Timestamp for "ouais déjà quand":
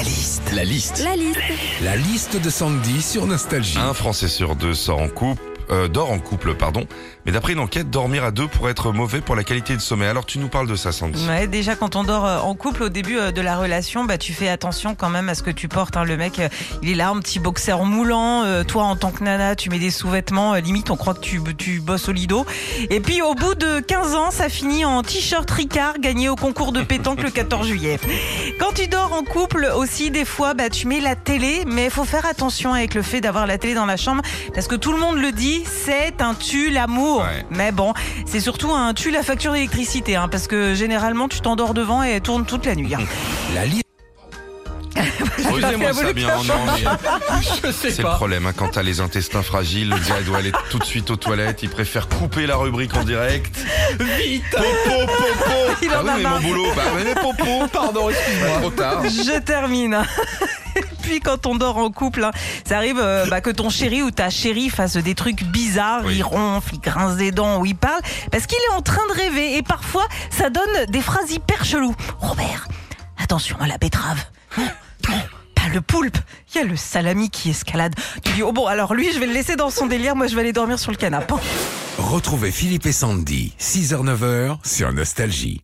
11.28-11.96